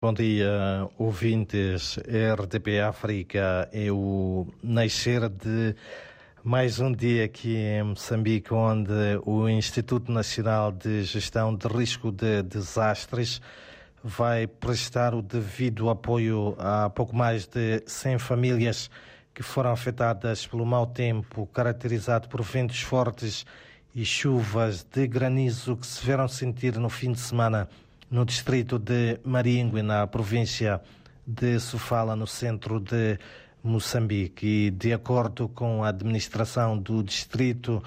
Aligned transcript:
Bom 0.00 0.14
dia, 0.14 0.88
ouvintes. 0.96 1.98
RDP 1.98 2.78
África 2.78 3.68
é 3.72 3.90
o 3.90 4.46
nascer 4.62 5.28
de 5.28 5.74
mais 6.44 6.78
um 6.78 6.92
dia 6.92 7.24
aqui 7.24 7.56
em 7.56 7.82
Moçambique, 7.82 8.54
onde 8.54 8.92
o 9.26 9.48
Instituto 9.48 10.12
Nacional 10.12 10.70
de 10.70 11.02
Gestão 11.02 11.52
de 11.52 11.66
Risco 11.66 12.12
de 12.12 12.44
Desastres 12.44 13.40
vai 14.00 14.46
prestar 14.46 15.16
o 15.16 15.20
devido 15.20 15.90
apoio 15.90 16.54
a 16.60 16.88
pouco 16.88 17.16
mais 17.16 17.48
de 17.48 17.82
100 17.84 18.20
famílias 18.20 18.88
que 19.34 19.42
foram 19.42 19.72
afetadas 19.72 20.46
pelo 20.46 20.64
mau 20.64 20.86
tempo, 20.86 21.44
caracterizado 21.48 22.28
por 22.28 22.40
ventos 22.42 22.80
fortes 22.82 23.44
e 23.92 24.04
chuvas 24.04 24.84
de 24.84 25.08
granizo 25.08 25.76
que 25.76 25.88
se 25.88 26.06
vieram 26.06 26.28
sentir 26.28 26.78
no 26.78 26.88
fim 26.88 27.10
de 27.10 27.18
semana 27.18 27.68
no 28.10 28.24
distrito 28.24 28.78
de 28.78 29.20
Maringue, 29.24 29.82
na 29.82 30.06
província 30.06 30.80
de 31.26 31.58
Sofala, 31.60 32.16
no 32.16 32.26
centro 32.26 32.80
de 32.80 33.18
Moçambique. 33.62 34.46
E, 34.46 34.70
de 34.70 34.92
acordo 34.92 35.48
com 35.48 35.84
a 35.84 35.88
administração 35.88 36.78
do 36.78 37.02
distrito, 37.02 37.82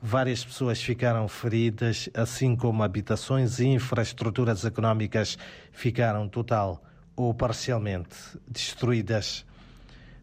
várias 0.00 0.44
pessoas 0.44 0.82
ficaram 0.82 1.28
feridas, 1.28 2.08
assim 2.14 2.56
como 2.56 2.82
habitações 2.82 3.58
e 3.58 3.66
infraestruturas 3.66 4.64
económicas 4.64 5.36
ficaram 5.72 6.28
total 6.28 6.82
ou 7.14 7.34
parcialmente 7.34 8.16
destruídas. 8.48 9.44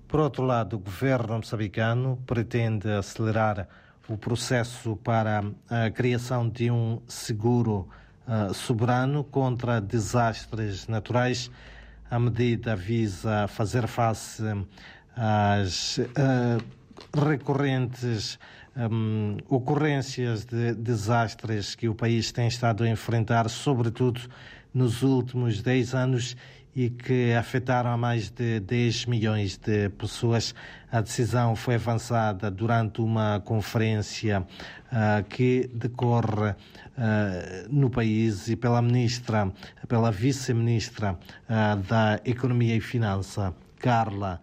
Por 0.07 0.19
outro 0.19 0.43
lado, 0.43 0.75
o 0.75 0.79
governo 0.79 1.37
moçambicano 1.37 2.19
pretende 2.25 2.89
acelerar 2.91 3.67
o 4.07 4.17
processo 4.17 4.95
para 4.97 5.43
a 5.69 5.89
criação 5.89 6.47
de 6.47 6.69
um 6.69 7.01
seguro 7.07 7.87
uh, 8.27 8.53
soberano 8.53 9.23
contra 9.23 9.79
desastres 9.81 10.87
naturais. 10.87 11.49
A 12.09 12.19
medida 12.19 12.75
visa 12.75 13.47
fazer 13.47 13.87
face 13.87 14.43
às 15.15 15.97
uh, 15.97 16.63
recorrentes 17.27 18.37
um, 18.75 19.37
ocorrências 19.47 20.45
de 20.45 20.73
desastres 20.73 21.75
que 21.75 21.87
o 21.87 21.95
país 21.95 22.31
tem 22.31 22.47
estado 22.47 22.83
a 22.83 22.89
enfrentar, 22.89 23.49
sobretudo 23.49 24.21
nos 24.73 25.03
últimos 25.03 25.61
10 25.61 25.93
anos 25.93 26.35
e 26.75 26.89
que 26.89 27.33
afetaram 27.33 27.91
a 27.91 27.97
mais 27.97 28.29
de 28.29 28.59
10 28.59 29.05
milhões 29.05 29.57
de 29.57 29.89
pessoas. 29.89 30.55
A 30.91 31.01
decisão 31.01 31.55
foi 31.55 31.75
avançada 31.75 32.49
durante 32.49 33.01
uma 33.01 33.39
conferência 33.41 34.41
uh, 34.41 35.23
que 35.29 35.69
decorre 35.73 36.51
uh, 36.51 36.55
no 37.69 37.89
país 37.89 38.47
e 38.47 38.55
pela 38.55 38.81
ministra, 38.81 39.51
pela 39.87 40.11
vice-ministra 40.11 41.13
uh, 41.13 41.75
da 41.87 42.19
Economia 42.25 42.75
e 42.75 42.81
Finança, 42.81 43.53
Carla 43.77 44.41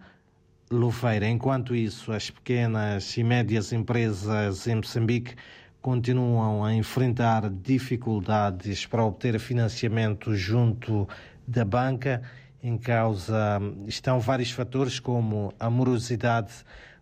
Louveira. 0.69 1.27
Enquanto 1.27 1.75
isso, 1.75 2.13
as 2.13 2.29
pequenas 2.29 3.17
e 3.17 3.23
médias 3.23 3.73
empresas 3.73 4.67
em 4.67 4.75
Moçambique 4.75 5.35
continuam 5.81 6.63
a 6.63 6.73
enfrentar 6.73 7.49
dificuldades 7.49 8.85
para 8.85 9.03
obter 9.03 9.39
financiamento 9.39 10.35
junto 10.35 11.07
da 11.47 11.65
banca. 11.65 12.21
Em 12.63 12.77
causa 12.77 13.59
estão 13.87 14.19
vários 14.19 14.51
fatores, 14.51 14.99
como 14.99 15.51
a 15.59 15.69
morosidade 15.69 16.53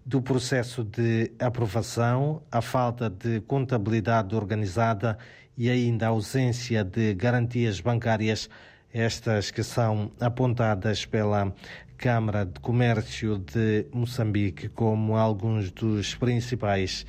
do 0.05 0.21
processo 0.21 0.83
de 0.83 1.31
aprovação, 1.37 2.41
a 2.49 2.61
falta 2.61 3.09
de 3.09 3.41
contabilidade 3.41 4.33
organizada 4.33 5.17
e 5.57 5.69
ainda 5.69 6.05
a 6.05 6.09
ausência 6.09 6.83
de 6.83 7.13
garantias 7.13 7.81
bancárias, 7.81 8.49
estas 8.93 9.51
que 9.51 9.61
são 9.61 10.09
apontadas 10.21 11.05
pela 11.05 11.53
Câmara 11.97 12.45
de 12.45 12.61
Comércio 12.61 13.37
de 13.37 13.85
Moçambique 13.91 14.69
como 14.69 15.17
alguns 15.17 15.69
dos 15.69 16.15
principais 16.15 17.05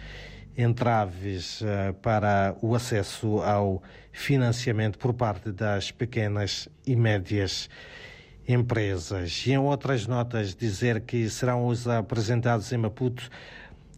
entraves 0.63 1.61
uh, 1.61 1.95
para 2.03 2.55
o 2.61 2.75
acesso 2.75 3.39
ao 3.39 3.83
financiamento 4.13 4.99
por 4.99 5.15
parte 5.15 5.53
das 5.53 5.91
pequenas 5.91 6.69
e 6.87 6.97
médias 6.97 7.69
empresas. 8.47 9.45
E 9.47 9.53
em 9.53 9.59
outras 9.59 10.07
notas, 10.07 10.55
dizer 10.55 11.01
que 11.03 11.29
serão 11.29 11.65
hoje 11.65 11.91
apresentados 11.91 12.73
em 12.73 12.77
Maputo 12.77 13.31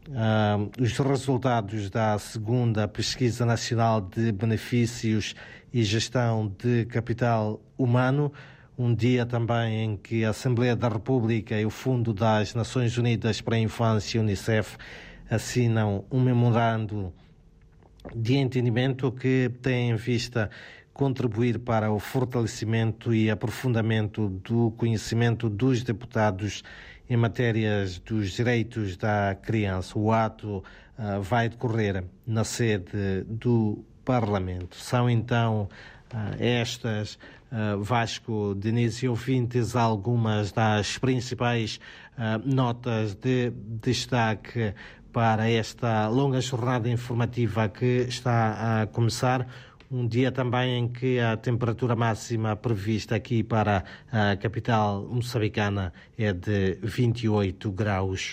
uh, 0.09 0.71
os 0.81 0.97
resultados 0.99 1.91
da 1.91 2.19
segunda 2.19 2.87
Pesquisa 2.87 3.47
Nacional 3.47 4.01
de 4.01 4.33
Benefícios 4.33 5.35
e 5.73 5.83
Gestão 5.83 6.53
de 6.63 6.85
Capital 6.87 7.61
Humano. 7.79 8.33
Um 8.79 8.95
dia 8.95 9.25
também 9.27 9.85
em 9.85 9.97
que 9.97 10.25
a 10.25 10.31
Assembleia 10.31 10.75
da 10.75 10.89
República 10.89 11.59
e 11.59 11.65
o 11.65 11.71
Fundo 11.71 12.13
das 12.13 12.55
Nações 12.55 12.97
Unidas 12.97 13.41
para 13.41 13.57
a 13.57 13.59
Infância, 13.59 14.21
UNICEF, 14.21 14.77
assinam 15.33 16.05
um 16.11 16.21
memorando 16.21 17.13
de 18.15 18.37
entendimento 18.37 19.11
que 19.11 19.51
tem 19.63 19.91
em 19.91 19.97
vista 19.97 20.51
contribuir 20.93 21.59
para 21.59 21.91
o 21.91 21.99
fortalecimento 21.99 23.15
e 23.15 23.31
aprofundamento 23.31 24.29
do 24.29 24.71
conhecimento 24.73 25.49
dos 25.49 25.83
deputados 25.83 26.63
em 27.09 27.17
matérias 27.17 27.99
dos 27.99 28.33
direitos 28.33 28.97
da 28.97 29.35
criança. 29.41 29.99
O 29.99 30.13
ato 30.13 30.59
uh, 30.99 31.23
vai 31.23 31.49
decorrer 31.49 32.05
na 32.27 32.45
sede 32.45 33.25
do 33.27 33.83
Parlamento. 34.05 34.77
São 34.77 35.09
então 35.09 35.69
uh, 36.13 36.37
estas, 36.39 37.15
uh, 37.51 37.83
Vasco 37.83 38.55
Denise 38.55 39.07
e 39.07 39.09
ouvintes, 39.09 39.75
algumas 39.75 40.53
das 40.53 40.99
principais 40.99 41.81
notas 42.45 43.15
de 43.15 43.51
destaque 43.81 44.75
para 45.13 45.51
esta 45.51 46.09
longa 46.09 46.41
jornada 46.41 46.89
informativa 46.89 47.69
que 47.69 48.07
está 48.09 48.83
a 48.83 48.87
começar. 48.87 49.47
Um 49.91 50.09
dia 50.09 50.33
também 50.33 50.79
em 50.79 50.89
que 50.89 51.21
a 51.21 51.37
temperatura 51.37 51.95
máxima 51.95 52.57
prevista 52.57 53.15
aqui 53.15 53.43
para 53.43 53.85
a 54.11 54.35
capital 54.37 55.07
moçambicana 55.07 55.93
é 56.17 56.33
de 56.33 56.79
28 56.83 57.71
graus. 57.71 58.31